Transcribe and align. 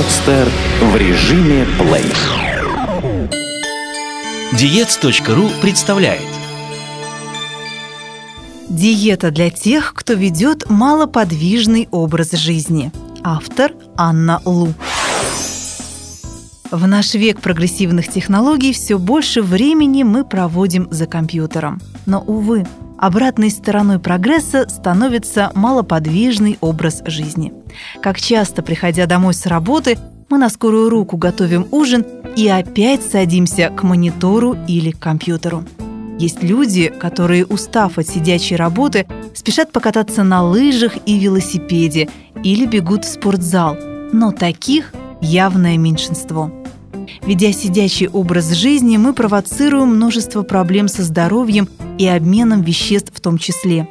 Подстер 0.00 0.48
в 0.80 0.96
режиме 0.96 1.66
плей. 1.78 2.06
Диец.ру 4.58 5.50
представляет 5.60 6.26
Диета 8.70 9.30
для 9.30 9.50
тех, 9.50 9.92
кто 9.92 10.14
ведет 10.14 10.70
малоподвижный 10.70 11.86
образ 11.90 12.32
жизни. 12.32 12.90
Автор 13.22 13.72
Анна 13.94 14.40
Лу. 14.46 14.72
В 16.70 16.86
наш 16.86 17.12
век 17.12 17.40
прогрессивных 17.40 18.08
технологий 18.08 18.72
все 18.72 18.98
больше 18.98 19.42
времени 19.42 20.02
мы 20.02 20.24
проводим 20.24 20.88
за 20.90 21.04
компьютером. 21.04 21.78
Но, 22.06 22.22
увы, 22.22 22.66
обратной 23.00 23.50
стороной 23.50 23.98
прогресса 23.98 24.68
становится 24.68 25.50
малоподвижный 25.54 26.58
образ 26.60 27.02
жизни. 27.06 27.52
Как 28.02 28.20
часто, 28.20 28.62
приходя 28.62 29.06
домой 29.06 29.32
с 29.32 29.46
работы, 29.46 29.98
мы 30.28 30.38
на 30.38 30.50
скорую 30.50 30.90
руку 30.90 31.16
готовим 31.16 31.66
ужин 31.70 32.04
и 32.36 32.46
опять 32.46 33.02
садимся 33.02 33.70
к 33.70 33.82
монитору 33.82 34.56
или 34.68 34.90
к 34.90 34.98
компьютеру. 34.98 35.64
Есть 36.18 36.42
люди, 36.42 36.88
которые, 36.88 37.46
устав 37.46 37.96
от 37.96 38.06
сидячей 38.06 38.56
работы, 38.56 39.06
спешат 39.34 39.72
покататься 39.72 40.22
на 40.22 40.42
лыжах 40.42 40.98
и 41.06 41.18
велосипеде 41.18 42.10
или 42.44 42.66
бегут 42.66 43.06
в 43.06 43.08
спортзал, 43.08 43.76
но 44.12 44.30
таких 44.30 44.92
явное 45.22 45.78
меньшинство. 45.78 46.50
Ведя 47.22 47.52
сидячий 47.52 48.08
образ 48.08 48.52
жизни, 48.52 48.98
мы 48.98 49.14
провоцируем 49.14 49.96
множество 49.96 50.42
проблем 50.42 50.88
со 50.88 51.02
здоровьем 51.02 51.68
и 52.00 52.06
обменом 52.06 52.62
веществ 52.62 53.12
в 53.14 53.20
том 53.20 53.36
числе. 53.36 53.86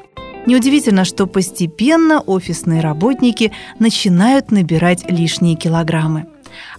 Неудивительно, 0.48 1.06
что 1.06 1.28
постепенно 1.28 2.22
офисные 2.22 2.82
работники 2.82 3.52
начинают 3.78 4.50
набирать 4.50 5.10
лишние 5.12 5.56
килограммы. 5.56 6.26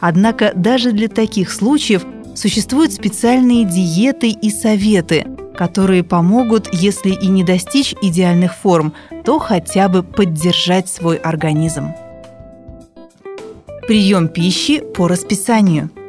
Однако 0.00 0.52
даже 0.56 0.90
для 0.90 1.06
таких 1.06 1.52
случаев 1.52 2.04
существуют 2.34 2.92
специальные 2.92 3.64
диеты 3.64 4.30
и 4.30 4.50
советы, 4.50 5.24
которые 5.56 6.02
помогут, 6.02 6.68
если 6.72 7.10
и 7.10 7.28
не 7.28 7.44
достичь 7.44 7.94
идеальных 8.02 8.56
форм, 8.56 8.92
то 9.24 9.38
хотя 9.38 9.88
бы 9.88 10.02
поддержать 10.02 10.88
свой 10.88 11.16
организм. 11.16 11.92
Прием 13.86 14.26
пищи 14.26 14.80
по 14.80 15.06
расписанию– 15.06 15.90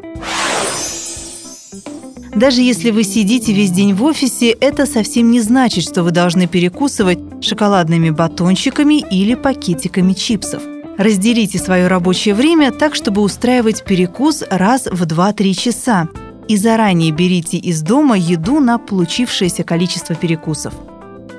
даже 2.42 2.64
если 2.64 2.90
вы 2.90 3.04
сидите 3.04 3.54
весь 3.54 3.70
день 3.70 3.94
в 3.94 4.04
офисе, 4.04 4.50
это 4.50 4.88
совсем 4.88 5.30
не 5.30 5.42
значит, 5.42 5.84
что 5.84 6.02
вы 6.02 6.10
должны 6.10 6.48
перекусывать 6.48 7.20
шоколадными 7.40 8.10
батончиками 8.10 8.96
или 9.12 9.36
пакетиками 9.36 10.14
чипсов. 10.14 10.64
Разделите 10.98 11.60
свое 11.60 11.86
рабочее 11.86 12.34
время 12.34 12.72
так, 12.72 12.96
чтобы 12.96 13.22
устраивать 13.22 13.86
перекус 13.86 14.44
раз 14.50 14.88
в 14.88 15.04
2-3 15.04 15.54
часа. 15.54 16.08
И 16.48 16.58
заранее 16.58 17.12
берите 17.12 17.58
из 17.58 17.84
дома 17.84 18.18
еду 18.18 18.60
на 18.60 18.80
получившееся 18.80 19.64
количество 19.64 20.16
перекусов. 20.16 20.74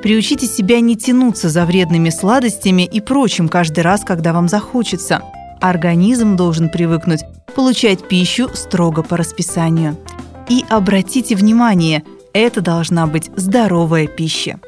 Приучите 0.05 0.47
себя 0.47 0.78
не 0.78 0.95
тянуться 0.95 1.48
за 1.48 1.67
вредными 1.67 2.11
сладостями 2.11 2.83
и 2.83 3.00
прочим 3.00 3.48
каждый 3.48 3.80
раз, 3.80 4.05
когда 4.05 4.33
вам 4.33 4.48
захочется. 4.48 5.20
Организм 5.61 6.36
должен 6.36 6.69
привыкнуть 6.69 7.23
получать 7.56 8.06
пищу 8.06 8.48
строго 8.55 9.03
по 9.03 9.17
расписанию– 9.17 9.97
и 10.48 10.65
обратите 10.69 11.35
внимание, 11.35 12.03
это 12.33 12.61
должна 12.61 13.07
быть 13.07 13.31
здоровая 13.37 14.07
пища. 14.07 14.61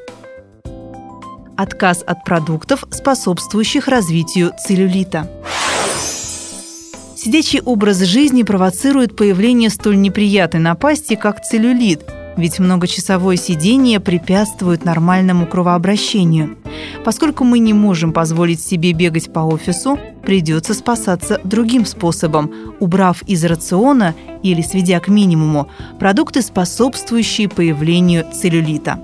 Отказ 1.57 2.03
от 2.07 2.25
продуктов, 2.25 2.85
способствующих 2.91 3.89
развитию 3.89 4.53
целлюлита. 4.67 5.31
Сидячий 7.17 7.61
образ 7.61 8.01
жизни 8.01 8.43
провоцирует 8.43 9.17
появление 9.17 9.71
столь 9.71 10.01
неприятной 10.01 10.61
напасти, 10.61 11.15
как 11.15 11.43
целлюлит, 11.43 12.03
ведь 12.37 12.59
многочасовое 12.59 13.37
сидение 13.37 14.01
препятствует 14.01 14.85
нормальному 14.85 15.47
кровообращению. 15.47 16.59
Поскольку 17.05 17.45
мы 17.45 17.59
не 17.59 17.73
можем 17.73 18.13
позволить 18.13 18.61
себе 18.61 18.93
бегать 18.93 19.33
по 19.33 19.41
офису, 19.41 19.99
придется 20.23 20.75
спасаться 20.75 21.41
другим 21.45 21.85
способом, 21.87 22.53
убрав 22.81 23.23
из 23.23 23.45
рациона 23.45 24.15
или 24.43 24.63
сведя 24.63 25.01
к 25.01 25.09
минимуму 25.09 25.69
продукты, 25.99 26.43
способствующие 26.43 27.49
появлению 27.49 28.25
целлюлита. 28.33 28.99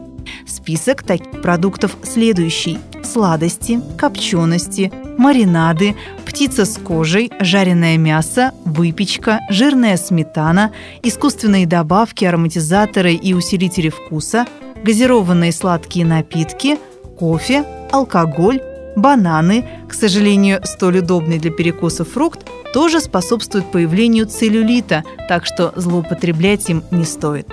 Список 0.47 1.03
таких 1.03 1.42
продуктов 1.42 1.97
следующий. 2.03 2.78
Сладости, 3.03 3.80
копчености, 3.98 4.92
маринады, 5.16 5.97
птица 6.26 6.64
с 6.64 6.78
кожей, 6.78 7.32
жареное 7.41 7.97
мясо, 7.97 8.53
выпечка, 8.64 9.41
жирная 9.48 9.97
сметана, 9.97 10.72
искусственные 11.03 11.66
добавки, 11.66 12.25
ароматизаторы 12.25 13.14
и 13.14 13.32
усилители 13.32 13.88
вкуса, 13.88 14.47
газированные 14.84 15.53
сладкие 15.53 16.04
напитки, 16.04 16.78
кофе, 17.20 17.64
алкоголь, 17.92 18.62
бананы, 18.97 19.69
к 19.88 19.94
сожалению, 19.94 20.60
столь 20.64 21.00
удобный 21.00 21.38
для 21.38 21.50
перекуса 21.50 22.04
фрукт, 22.04 22.48
тоже 22.72 23.00
способствуют 23.00 23.70
появлению 23.70 24.26
целлюлита, 24.26 25.04
так 25.28 25.44
что 25.44 25.72
злоупотреблять 25.76 26.70
им 26.70 26.82
не 26.91 27.04
стоит. 27.04 27.47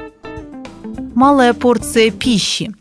Малая 1.14 1.54
порция 1.54 2.12
пищи. 2.12 2.74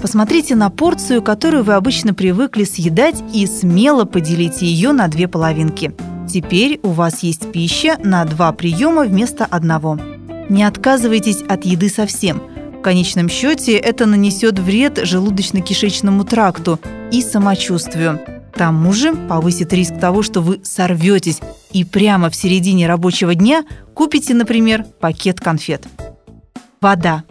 Посмотрите 0.00 0.56
на 0.56 0.70
порцию, 0.70 1.22
которую 1.22 1.64
вы 1.64 1.74
обычно 1.74 2.14
привыкли 2.14 2.64
съедать, 2.64 3.22
и 3.34 3.46
смело 3.46 4.04
поделите 4.04 4.66
ее 4.66 4.92
на 4.92 5.06
две 5.08 5.28
половинки. 5.28 5.94
Теперь 6.28 6.80
у 6.82 6.88
вас 6.88 7.22
есть 7.22 7.52
пища 7.52 7.98
на 8.02 8.24
два 8.24 8.52
приема 8.52 9.02
вместо 9.02 9.44
одного. 9.44 9.98
Не 10.48 10.64
отказывайтесь 10.64 11.42
от 11.42 11.64
еды 11.64 11.88
совсем– 11.90 12.42
в 12.82 12.84
конечном 12.84 13.28
счете 13.28 13.76
это 13.76 14.06
нанесет 14.06 14.58
вред 14.58 14.98
желудочно-кишечному 14.98 16.24
тракту 16.24 16.80
и 17.12 17.22
самочувствию. 17.22 18.18
К 18.52 18.58
тому 18.58 18.92
же 18.92 19.14
повысит 19.14 19.72
риск 19.72 20.00
того, 20.00 20.24
что 20.24 20.40
вы 20.40 20.60
сорветесь 20.64 21.38
и 21.70 21.84
прямо 21.84 22.28
в 22.28 22.34
середине 22.34 22.88
рабочего 22.88 23.36
дня 23.36 23.64
купите, 23.94 24.34
например, 24.34 24.84
пакет 24.98 25.40
конфет. 25.40 25.86
Вода. 26.80 27.22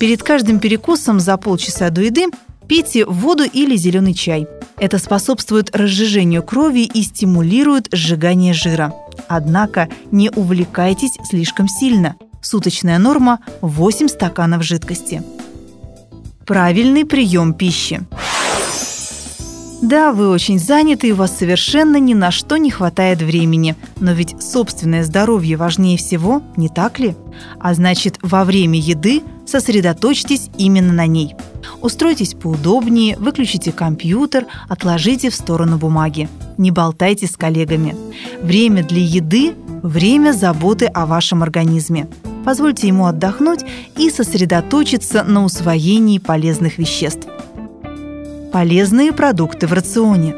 Перед 0.00 0.24
каждым 0.24 0.58
перекусом 0.58 1.20
за 1.20 1.36
полчаса 1.36 1.90
до 1.90 2.00
еды 2.00 2.26
пейте 2.66 3.04
воду 3.04 3.44
или 3.44 3.76
зеленый 3.76 4.14
чай. 4.14 4.48
Это 4.78 4.98
способствует 4.98 5.76
разжижению 5.76 6.42
крови 6.42 6.90
и 6.92 7.04
стимулирует 7.04 7.86
сжигание 7.92 8.52
жира. 8.52 8.92
Однако 9.28 9.88
не 10.10 10.28
увлекайтесь 10.28 11.12
слишком 11.30 11.68
сильно– 11.68 12.16
Суточная 12.42 12.98
норма– 12.98 13.38
8 13.60 14.08
стаканов 14.08 14.64
жидкости. 14.64 15.22
Правильный 16.44 17.04
прием 17.04 17.54
пищи. 17.54 18.02
Да, 19.80 20.12
вы 20.12 20.28
очень 20.28 20.58
заняты 20.58 21.08
и 21.08 21.12
у 21.12 21.16
вас 21.16 21.36
совершенно 21.36 21.96
ни 21.96 22.14
на 22.14 22.30
что 22.30 22.56
не 22.56 22.70
хватает 22.70 23.22
времени. 23.22 23.76
Но 24.00 24.12
ведь 24.12 24.40
собственное 24.42 25.04
здоровье 25.04 25.56
важнее 25.56 25.96
всего, 25.96 26.42
не 26.56 26.68
так 26.68 26.98
ли? 26.98 27.14
А 27.60 27.74
значит, 27.74 28.18
во 28.22 28.44
время 28.44 28.78
еды 28.78 29.22
сосредоточьтесь 29.46 30.50
именно 30.58 30.92
на 30.92 31.06
ней. 31.06 31.34
Устройтесь 31.80 32.34
поудобнее, 32.34 33.16
выключите 33.18 33.70
компьютер, 33.70 34.46
отложите 34.68 35.30
в 35.30 35.34
сторону 35.34 35.78
бумаги. 35.78 36.28
Не 36.58 36.70
болтайте 36.70 37.26
с 37.26 37.36
коллегами. 37.36 37.96
Время 38.40 38.84
для 38.84 39.02
еды– 39.02 39.54
время 39.82 40.32
заботы 40.32 40.86
о 40.86 41.06
вашем 41.06 41.42
организме. 41.42 42.08
Позвольте 42.44 42.88
ему 42.88 43.06
отдохнуть 43.06 43.64
и 43.96 44.10
сосредоточиться 44.10 45.22
на 45.22 45.44
усвоении 45.44 46.18
полезных 46.18 46.78
веществ. 46.78 47.28
Полезные 48.52 49.12
продукты 49.12 49.66
в 49.66 49.72
рационе. 49.72 50.34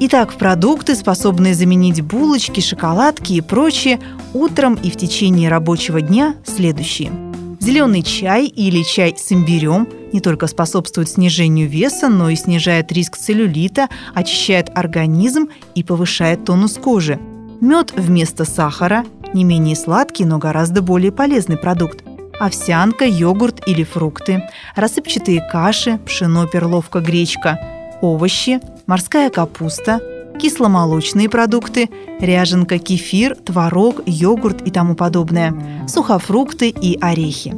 Итак, 0.00 0.34
продукты, 0.34 0.96
способные 0.96 1.54
заменить 1.54 2.02
булочки, 2.02 2.60
шоколадки 2.60 3.34
и 3.34 3.40
прочее, 3.40 4.00
утром 4.34 4.74
и 4.74 4.90
в 4.90 4.96
течение 4.96 5.48
рабочего 5.48 6.00
дня 6.00 6.34
следующие. 6.44 7.12
Зеленый 7.60 8.02
чай 8.02 8.46
или 8.46 8.82
чай 8.82 9.14
с 9.16 9.30
имбирем 9.30 9.88
не 10.12 10.20
только 10.20 10.48
способствует 10.48 11.08
снижению 11.08 11.68
веса, 11.68 12.08
но 12.08 12.28
и 12.30 12.36
снижает 12.36 12.90
риск 12.90 13.16
целлюлита, 13.16 13.88
очищает 14.14 14.70
организм 14.74 15.48
и 15.76 15.84
повышает 15.84 16.44
тонус 16.44 16.74
кожи. 16.74 17.20
Мед 17.60 17.92
вместо 17.96 18.44
сахара, 18.44 19.04
не 19.34 19.44
менее 19.44 19.76
сладкий, 19.76 20.24
но 20.24 20.38
гораздо 20.38 20.82
более 20.82 21.12
полезный 21.12 21.56
продукт. 21.56 22.04
Овсянка, 22.38 23.04
йогурт 23.04 23.66
или 23.68 23.84
фрукты, 23.84 24.42
рассыпчатые 24.74 25.46
каши, 25.50 25.98
пшено, 26.04 26.46
перловка, 26.46 27.00
гречка, 27.00 27.60
овощи, 28.00 28.60
морская 28.86 29.30
капуста, 29.30 30.00
кисломолочные 30.40 31.28
продукты, 31.28 31.88
ряженка, 32.20 32.78
кефир, 32.78 33.36
творог, 33.36 34.00
йогурт 34.06 34.62
и 34.66 34.70
тому 34.70 34.94
подобное, 34.94 35.54
сухофрукты 35.86 36.68
и 36.68 36.98
орехи. 37.00 37.54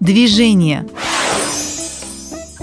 Движение. 0.00 0.86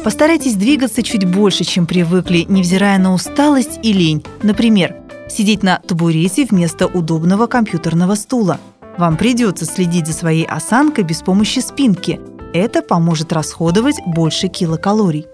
Постарайтесь 0.04 0.56
двигаться 0.56 1.04
чуть 1.04 1.26
больше, 1.26 1.64
чем 1.64 1.86
привыкли, 1.86 2.46
невзирая 2.48 2.98
на 3.00 3.14
усталость 3.14 3.80
и 3.84 3.92
лень. 3.92 4.24
Например, 4.44 4.96
сидеть 5.30 5.64
на 5.64 5.80
табурете 5.80 6.46
вместо 6.46 6.88
удобного 6.88 7.48
компьютерного 7.48 8.16
стула. 8.16 8.60
Вам 8.98 9.18
придется 9.18 9.66
следить 9.66 10.08
за 10.08 10.14
своей 10.14 10.46
осанкой 10.46 11.04
без 11.04 11.22
помощи 11.22 11.60
спинки. 11.60 12.20
Это 12.54 12.82
поможет 12.82 13.34
расходовать 13.34 13.98
больше 14.06 14.48
килокалорий. 14.48 15.28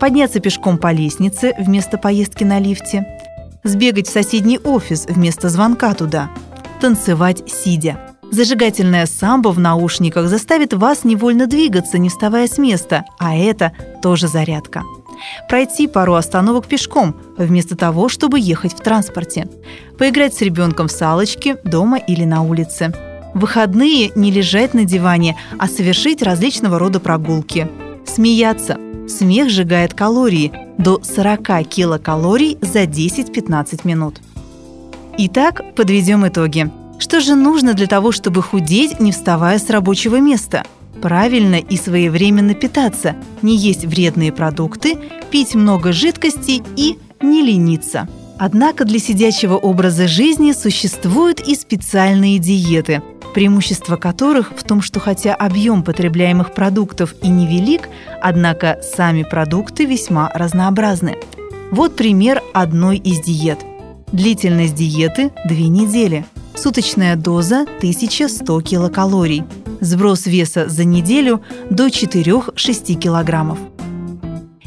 Подняться 0.00 0.40
пешком 0.40 0.78
по 0.78 0.92
лестнице 0.92 1.54
вместо 1.58 1.98
поездки 1.98 2.44
на 2.44 2.58
лифте. 2.58 3.06
Сбегать 3.62 4.08
в 4.08 4.12
соседний 4.12 4.58
офис 4.58 5.06
вместо 5.08 5.48
звонка 5.48 5.94
туда. 5.94 6.30
Танцевать 6.80 7.42
сидя. 7.48 8.00
Зажигательная 8.30 9.06
самбо 9.06 9.50
в 9.50 9.58
наушниках 9.58 10.28
заставит 10.28 10.74
вас 10.74 11.04
невольно 11.04 11.46
двигаться, 11.46 11.98
не 11.98 12.08
вставая 12.08 12.48
с 12.48 12.58
места, 12.58 13.04
а 13.18 13.36
это 13.36 13.72
тоже 14.02 14.26
зарядка. 14.26 14.82
Пройти 15.48 15.86
пару 15.86 16.14
остановок 16.14 16.66
пешком, 16.66 17.14
вместо 17.36 17.76
того, 17.76 18.08
чтобы 18.08 18.40
ехать 18.40 18.72
в 18.72 18.80
транспорте. 18.80 19.48
Поиграть 19.98 20.34
с 20.34 20.40
ребенком 20.40 20.88
в 20.88 20.92
салочки 20.92 21.56
дома 21.64 21.98
или 21.98 22.24
на 22.24 22.42
улице. 22.42 22.92
В 23.34 23.40
выходные 23.40 24.12
не 24.14 24.30
лежать 24.30 24.72
на 24.72 24.84
диване, 24.84 25.36
а 25.58 25.68
совершить 25.68 26.22
различного 26.22 26.78
рода 26.78 27.00
прогулки. 27.00 27.68
Смеяться. 28.06 28.78
Смех 29.08 29.50
сжигает 29.50 29.94
калории 29.94 30.52
до 30.78 31.02
40 31.02 31.68
килокалорий 31.68 32.58
за 32.60 32.84
10-15 32.84 33.80
минут. 33.84 34.20
Итак, 35.18 35.62
подведем 35.74 36.26
итоги. 36.26 36.70
Что 36.98 37.20
же 37.20 37.34
нужно 37.34 37.74
для 37.74 37.86
того, 37.86 38.10
чтобы 38.10 38.42
худеть, 38.42 39.00
не 39.00 39.12
вставая 39.12 39.58
с 39.58 39.68
рабочего 39.70 40.16
места? 40.16 40.64
Правильно 41.02 41.56
и 41.56 41.76
своевременно 41.76 42.54
питаться, 42.54 43.16
не 43.42 43.56
есть 43.56 43.84
вредные 43.84 44.32
продукты, 44.32 44.98
пить 45.30 45.54
много 45.54 45.92
жидкости 45.92 46.62
и 46.76 46.98
не 47.20 47.42
лениться. 47.42 48.08
Однако 48.38 48.84
для 48.84 48.98
сидячего 48.98 49.56
образа 49.56 50.08
жизни 50.08 50.52
существуют 50.52 51.40
и 51.40 51.54
специальные 51.54 52.38
диеты, 52.38 53.02
преимущество 53.34 53.96
которых 53.96 54.52
в 54.56 54.62
том, 54.62 54.82
что 54.82 55.00
хотя 55.00 55.34
объем 55.34 55.82
потребляемых 55.82 56.54
продуктов 56.54 57.14
и 57.22 57.28
невелик, 57.28 57.88
однако 58.20 58.78
сами 58.82 59.22
продукты 59.22 59.84
весьма 59.84 60.30
разнообразны. 60.34 61.16
Вот 61.70 61.96
пример 61.96 62.42
одной 62.52 62.98
из 62.98 63.20
диет. 63.20 63.58
Длительность 64.12 64.74
диеты– 64.74 65.32
2 65.48 65.56
недели– 65.56 66.24
Суточная 66.56 67.16
доза 67.16 67.62
1100 67.78 68.60
килокалорий. 68.62 69.44
Сброс 69.80 70.26
веса 70.26 70.68
за 70.68 70.84
неделю 70.84 71.42
до 71.70 71.88
4-6 71.88 72.94
килограммов. 72.94 73.58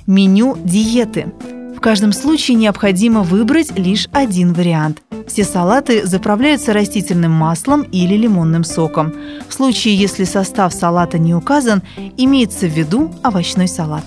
Меню 0.06 0.56
диеты. 0.64 1.34
В 1.76 1.80
каждом 1.82 2.14
случае 2.14 2.58
необходимо 2.58 3.24
выбрать 3.24 3.78
лишь 3.78 4.08
один 4.12 4.54
вариант. 4.54 5.02
Все 5.28 5.44
салаты 5.44 6.06
заправляются 6.06 6.74
растительным 6.74 7.32
маслом 7.32 7.82
или 7.82 8.16
лимонным 8.16 8.64
соком. 8.64 9.14
В 9.48 9.54
случае, 9.54 9.96
если 9.96 10.26
состав 10.26 10.74
салата 10.74 11.18
не 11.18 11.34
указан, 11.34 11.82
имеется 12.18 12.68
в 12.68 12.72
виду 12.72 13.12
овощной 13.24 13.68
салат. 13.68 14.04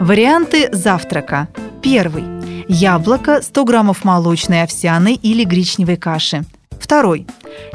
Варианты 0.00 0.70
завтрака. 0.72 1.48
Первый. 1.82 2.39
Яблоко, 2.72 3.42
100 3.42 3.64
граммов 3.64 4.04
молочной, 4.04 4.62
овсяной 4.62 5.14
или 5.14 5.44
гречневой 5.44 5.96
каши– 5.96 6.44
Второй. 6.80 7.26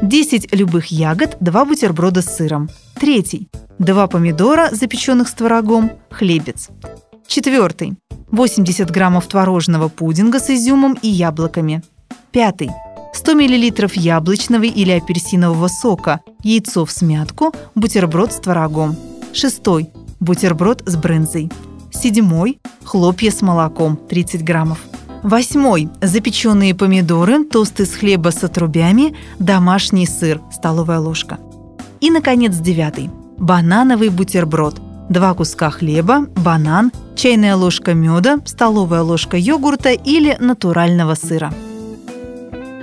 10 0.01 0.53
любых 0.53 0.87
ягод, 0.87 1.37
2 1.39 1.65
бутерброда 1.65 2.21
с 2.21 2.35
сыром. 2.35 2.69
Третий. 2.99 3.47
2 3.79 4.07
помидора, 4.07 4.69
запеченных 4.71 5.29
с 5.29 5.33
творогом, 5.33 5.91
хлебец. 6.09 6.69
Четвертый. 7.27 7.93
80 8.31 8.89
граммов 8.89 9.27
творожного 9.27 9.87
пудинга 9.87 10.39
с 10.39 10.49
изюмом 10.49 10.97
и 11.01 11.07
яблоками. 11.07 11.83
Пятый. 12.31 12.71
100 13.13 13.35
мл 13.35 13.89
яблочного 13.93 14.63
или 14.63 14.91
апельсинового 14.91 15.69
сока, 15.69 16.19
яйцо 16.43 16.83
в 16.83 16.91
смятку, 16.91 17.53
бутерброд 17.75 18.33
с 18.33 18.39
творогом. 18.39 18.97
Шестой. 19.33 19.89
Бутерброд 20.19 20.83
с 20.85 20.95
брынзой. 20.97 21.49
Седьмой. 21.95 22.59
Хлопья 22.83 23.31
с 23.31 23.41
молоком 23.41 23.95
30 23.95 24.43
граммов. 24.43 24.79
Восьмой. 25.23 25.89
Запеченные 26.01 26.75
помидоры, 26.75 27.45
тост 27.45 27.79
из 27.79 27.95
хлеба 27.95 28.29
с 28.29 28.43
отрубями, 28.43 29.15
домашний 29.39 30.05
сыр, 30.05 30.41
столовая 30.51 30.99
ложка. 30.99 31.39
И, 32.01 32.11
наконец, 32.11 32.55
девятый. 32.57 33.09
Банановый 33.37 34.09
бутерброд. 34.09 34.79
Два 35.09 35.33
куска 35.33 35.69
хлеба, 35.71 36.27
банан, 36.35 36.91
чайная 37.15 37.55
ложка 37.55 37.93
меда, 37.93 38.39
столовая 38.45 39.01
ложка 39.01 39.37
йогурта 39.37 39.91
или 39.91 40.35
натурального 40.39 41.15
сыра. 41.15 41.53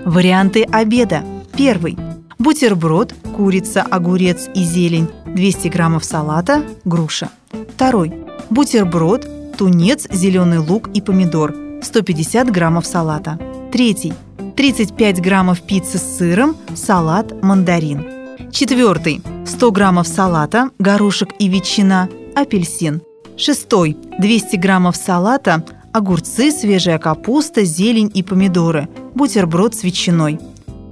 Варианты 0.05 0.63
обеда. 0.65 1.23
Первый. 1.57 1.99
Бутерброд, 2.39 3.15
курица, 3.37 3.83
огурец 3.83 4.49
и 4.55 4.65
зелень, 4.65 5.09
200 5.27 5.69
граммов 5.69 6.05
салата, 6.05 6.65
груша. 6.85 7.29
Второй. 7.75 8.22
Бутерброд, 8.53 9.27
тунец, 9.57 10.07
зеленый 10.13 10.59
лук 10.59 10.91
и 10.93 11.01
помидор, 11.01 11.55
150 11.83 12.51
граммов 12.51 12.85
салата. 12.85 13.39
Третий. 13.73 14.13
35 14.59 15.23
граммов 15.23 15.63
пиццы 15.63 15.97
с 15.97 16.19
сыром, 16.19 16.55
салат, 16.75 17.43
мандарин. 17.43 18.05
Четвертый. 18.51 19.23
100 19.47 19.71
граммов 19.71 20.07
салата, 20.07 20.69
горошек 20.79 21.31
и 21.39 21.49
ветчина, 21.49 22.11
апельсин. 22.37 23.01
Шестой. 23.39 23.97
200 24.19 24.57
граммов 24.57 24.97
салата, 24.97 25.65
огурцы, 25.95 26.53
свежая 26.53 26.99
капуста, 26.99 27.65
зелень 27.65 28.11
и 28.13 28.23
помидоры, 28.23 28.87
бутерброд 29.15 29.75
с 29.75 29.83
ветчиной. 29.83 30.39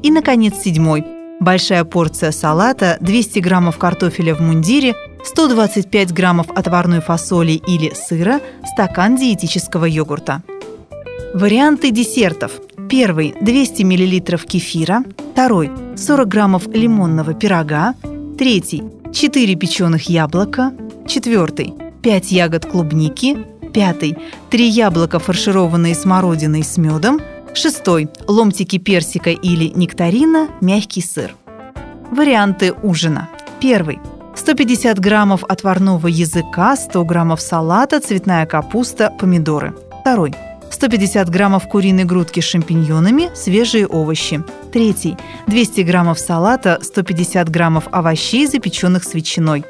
И, 0.03 0.11
наконец, 0.11 0.55
седьмой. 0.57 1.05
Большая 1.41 1.85
порция 1.85 2.31
салата, 2.33 2.97
200 3.03 3.41
граммов 3.41 3.77
картофеля 3.77 4.35
в 4.35 4.41
мундире, 4.41 4.95
125 5.25 6.13
граммов 6.13 6.51
отварной 6.51 7.01
фасоли 7.01 7.53
или 7.53 7.93
сыра, 7.95 8.41
стакан 8.67 9.17
диетического 9.17 9.85
йогурта. 9.85 10.43
Варианты 11.35 11.91
десертов. 11.91 12.53
Первый– 12.89 13.35
200 13.41 13.83
мл 13.85 14.39
кефира. 14.39 15.05
Второй– 15.33 15.71
40 15.97 16.29
граммов 16.29 16.67
лимонного 16.67 17.35
пирога. 17.35 17.95
Третий– 18.37 18.83
4 19.13 19.55
печеных 19.55 20.09
яблока. 20.09 20.73
Четвертый– 21.07 21.75
5 22.03 22.33
ягод 22.33 22.67
клубники. 22.67 23.39
Пятый– 23.73 24.17
3 24.51 24.69
яблока, 24.69 25.21
фаршированные 25.21 25.95
смородиной 25.95 26.65
с 26.65 26.77
медом. 26.79 27.21
Шестой– 27.55 28.09
ломтики 28.27 28.79
персика 28.79 29.31
или 29.31 29.67
нектарина, 29.75 30.49
мягкий 30.61 31.03
сыр. 31.03 31.37
Варианты 32.11 32.73
ужина. 32.83 33.29
Первый– 33.61 34.01
150 34.41 34.99
граммов 34.99 35.45
отварного 35.45 36.07
языка, 36.07 36.75
100 36.75 37.05
граммов 37.05 37.43
салата, 37.43 38.01
цветная 38.01 38.47
капуста, 38.47 39.13
помидоры. 39.21 39.75
Второй– 40.01 40.35
150 40.71 41.29
граммов 41.29 41.69
куриной 41.69 42.05
грудки 42.05 42.41
с 42.41 42.45
шампиньонами, 42.45 43.29
свежие 43.35 43.87
овощи. 43.87 44.43
Третий. 44.73 45.19
200 45.47 45.83
граммов 45.83 46.19
салата, 46.19 46.79
150 46.81 47.51
граммов 47.51 47.89
овощей, 47.93 48.47
запеченных 48.47 49.05
с 49.05 49.13
ветчиной. 49.13 49.63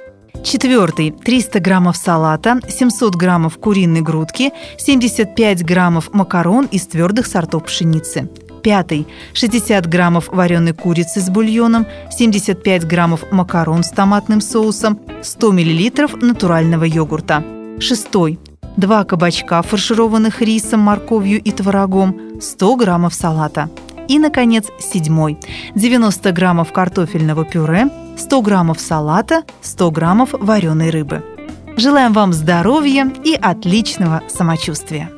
Четвертый. 0.44 1.10
300 1.10 1.58
граммов 1.58 1.96
салата, 1.96 2.60
700 2.68 3.16
граммов 3.16 3.58
куриной 3.58 4.02
грудки, 4.02 4.52
75 4.78 5.64
граммов 5.64 6.12
макарон 6.12 6.66
из 6.66 6.86
твердых 6.86 7.26
сортов 7.26 7.64
пшеницы. 7.64 8.30
Пятый. 8.62 9.06
60 9.32 9.86
граммов 9.86 10.28
вареной 10.28 10.72
курицы 10.72 11.20
с 11.20 11.30
бульоном, 11.30 11.86
75 12.10 12.84
граммов 12.86 13.24
макарон 13.32 13.82
с 13.82 13.90
томатным 13.90 14.40
соусом, 14.40 14.98
100 15.22 15.52
миллилитров 15.52 16.14
натурального 16.20 16.84
йогурта. 16.84 17.42
Шестой. 17.78 18.38
2 18.76 19.04
кабачка, 19.04 19.62
фаршированных 19.62 20.42
рисом, 20.42 20.80
морковью 20.80 21.40
и 21.40 21.50
творогом, 21.50 22.40
100 22.40 22.76
граммов 22.76 23.14
салата. 23.14 23.68
И, 24.08 24.18
наконец, 24.18 24.66
седьмой. 24.78 25.38
90 25.74 26.32
граммов 26.32 26.72
картофельного 26.72 27.44
пюре, 27.44 27.88
100 28.16 28.42
граммов 28.42 28.80
салата, 28.80 29.42
100 29.62 29.90
граммов 29.90 30.30
вареной 30.32 30.90
рыбы. 30.90 31.22
Желаем 31.76 32.12
вам 32.12 32.32
здоровья 32.32 33.10
и 33.24 33.34
отличного 33.34 34.22
самочувствия. 34.28 35.10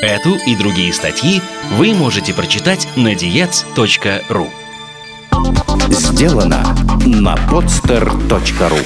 Эту 0.00 0.36
и 0.46 0.54
другие 0.54 0.92
статьи 0.92 1.42
вы 1.72 1.92
можете 1.92 2.32
прочитать 2.32 2.86
на 2.94 3.14
diets.ru 3.14 4.48
Сделано 5.90 6.62
на 7.04 7.34
podster.ru 7.34 8.78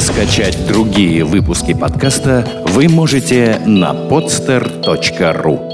Скачать 0.00 0.64
другие 0.68 1.24
выпуски 1.24 1.74
подкаста 1.74 2.46
вы 2.68 2.88
можете 2.88 3.60
на 3.66 3.90
podster.ru 3.94 5.67